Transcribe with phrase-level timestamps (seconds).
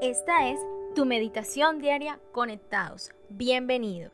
[0.00, 0.60] Esta es
[0.94, 3.10] tu meditación diaria conectados.
[3.28, 4.12] Bienvenidos.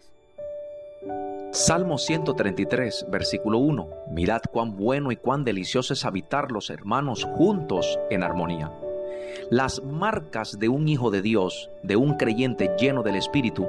[1.50, 3.88] Salmo 133, versículo 1.
[4.10, 8.72] Mirad cuán bueno y cuán delicioso es habitar los hermanos juntos en armonía.
[9.50, 13.68] Las marcas de un hijo de Dios, de un creyente lleno del Espíritu,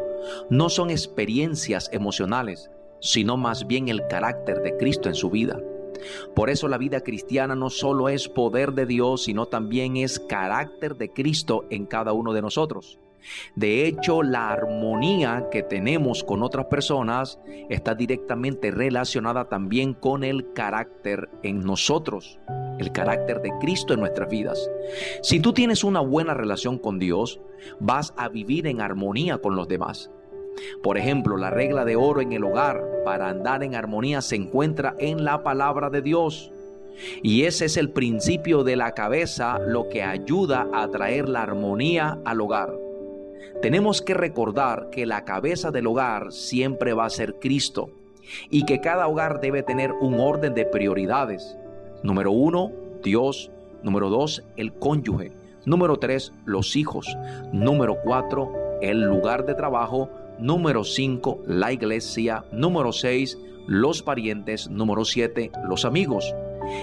[0.49, 2.69] no son experiencias emocionales,
[2.99, 5.59] sino más bien el carácter de Cristo en su vida.
[6.35, 10.95] Por eso la vida cristiana no solo es poder de Dios, sino también es carácter
[10.95, 12.99] de Cristo en cada uno de nosotros.
[13.55, 20.51] De hecho, la armonía que tenemos con otras personas está directamente relacionada también con el
[20.53, 22.39] carácter en nosotros,
[22.79, 24.69] el carácter de Cristo en nuestras vidas.
[25.21, 27.39] Si tú tienes una buena relación con Dios,
[27.79, 30.11] vas a vivir en armonía con los demás.
[30.83, 34.95] Por ejemplo, la regla de oro en el hogar para andar en armonía se encuentra
[34.99, 36.51] en la palabra de Dios.
[37.21, 42.19] Y ese es el principio de la cabeza, lo que ayuda a traer la armonía
[42.23, 42.73] al hogar.
[43.61, 47.89] Tenemos que recordar que la cabeza del hogar siempre va a ser Cristo
[48.49, 51.57] y que cada hogar debe tener un orden de prioridades.
[52.03, 53.51] Número uno, Dios.
[53.81, 55.31] Número dos, el cónyuge.
[55.65, 57.17] Número tres, los hijos.
[57.51, 58.51] Número cuatro,
[58.81, 60.09] el lugar de trabajo.
[60.39, 62.45] Número cinco, la iglesia.
[62.51, 64.69] Número seis, los parientes.
[64.69, 66.33] Número siete, los amigos.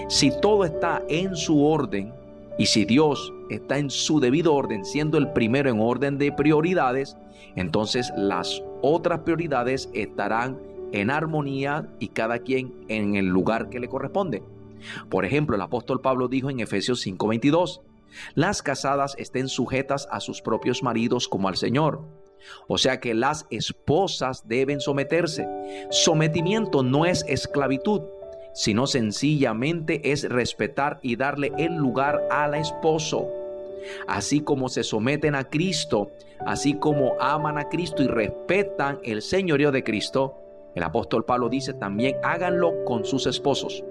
[0.07, 2.13] Si todo está en su orden,
[2.57, 7.17] y si Dios está en su debido orden, siendo el primero en orden de prioridades,
[7.55, 10.59] entonces las otras prioridades estarán
[10.91, 14.43] en armonía y cada quien en el lugar que le corresponde.
[15.09, 17.81] Por ejemplo, el apóstol Pablo dijo en Efesios 5:22,
[18.35, 22.01] las casadas estén sujetas a sus propios maridos como al Señor.
[22.67, 25.47] O sea que las esposas deben someterse.
[25.89, 28.01] Sometimiento no es esclavitud
[28.53, 33.29] sino sencillamente es respetar y darle el lugar al esposo.
[34.07, 36.11] Así como se someten a Cristo,
[36.45, 40.37] así como aman a Cristo y respetan el señorío de Cristo,
[40.75, 43.83] el apóstol Pablo dice también háganlo con sus esposos.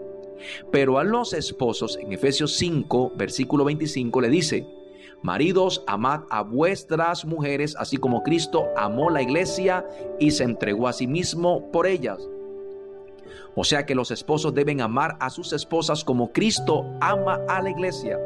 [0.71, 4.67] Pero a los esposos, en Efesios 5, versículo 25, le dice,
[5.23, 9.87] Maridos, amad a vuestras mujeres, así como Cristo amó la iglesia
[10.19, 12.21] y se entregó a sí mismo por ellas
[13.55, 17.71] o sea que los esposos deben amar a sus esposas como Cristo ama a la
[17.71, 18.19] iglesia.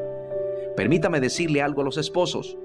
[0.77, 2.56] Permítame decirle algo a los esposos.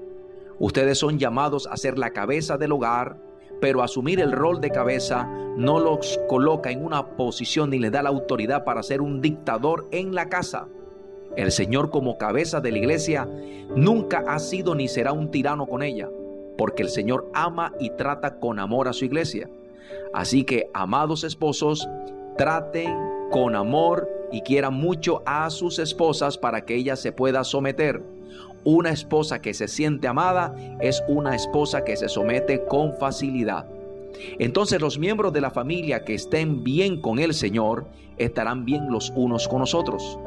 [0.58, 3.16] Ustedes son llamados a ser la cabeza del hogar,
[3.60, 5.24] pero asumir el rol de cabeza
[5.56, 9.88] no los coloca en una posición ni les da la autoridad para ser un dictador
[9.90, 10.68] en la casa.
[11.36, 13.28] El Señor como cabeza de la iglesia
[13.76, 16.08] nunca ha sido ni será un tirano con ella,
[16.58, 19.48] porque el Señor ama y trata con amor a su iglesia.
[20.12, 21.88] Así que, amados esposos,
[22.36, 22.96] traten
[23.30, 28.02] con amor y quieran mucho a sus esposas para que ella se pueda someter.
[28.64, 33.66] Una esposa que se siente amada es una esposa que se somete con facilidad.
[34.38, 37.86] Entonces los miembros de la familia que estén bien con el Señor
[38.18, 40.18] estarán bien los unos con nosotros.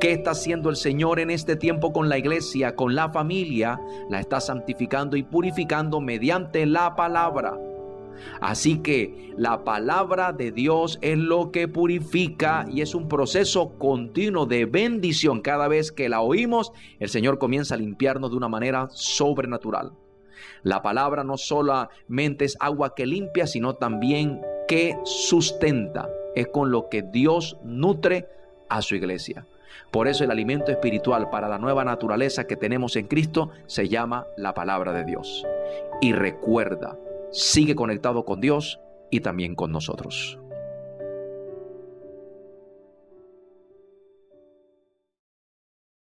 [0.00, 3.80] ¿Qué está haciendo el Señor en este tiempo con la iglesia, con la familia?
[4.10, 7.58] La está santificando y purificando mediante la palabra.
[8.40, 14.46] Así que la palabra de Dios es lo que purifica y es un proceso continuo
[14.46, 15.40] de bendición.
[15.40, 19.92] Cada vez que la oímos, el Señor comienza a limpiarnos de una manera sobrenatural.
[20.62, 26.08] La palabra no solamente es agua que limpia, sino también que sustenta.
[26.34, 28.28] Es con lo que Dios nutre
[28.68, 29.46] a su iglesia.
[29.90, 34.26] Por eso el alimento espiritual para la nueva naturaleza que tenemos en Cristo se llama
[34.36, 35.46] la palabra de Dios.
[36.00, 36.96] Y recuerda,
[37.30, 38.80] sigue conectado con Dios
[39.10, 40.38] y también con nosotros.